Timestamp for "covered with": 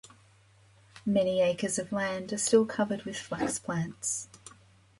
2.65-3.17